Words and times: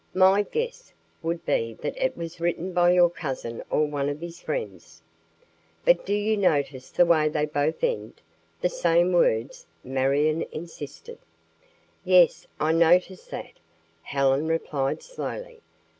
My 0.15 0.41
guess 0.41 0.93
would 1.21 1.45
be 1.45 1.75
that 1.81 1.95
it 1.95 2.17
was 2.17 2.39
written 2.41 2.73
by 2.73 2.91
your 2.93 3.07
cousin 3.11 3.61
or 3.69 3.85
one 3.85 4.09
of 4.09 4.19
his 4.19 4.39
friends." 4.39 5.03
"But 5.85 6.07
do 6.07 6.13
you 6.15 6.35
notice 6.37 6.89
the 6.89 7.05
way 7.05 7.29
they 7.29 7.45
both 7.45 7.83
end? 7.83 8.19
the 8.61 8.69
same 8.69 9.11
words," 9.13 9.67
Marion 9.83 10.41
insisted. 10.51 11.19
"Yes, 12.03 12.47
I 12.59 12.71
noticed 12.71 13.29
that," 13.29 13.59
Helen 14.01 14.47
replied 14.47 15.03
slowly. 15.03 15.61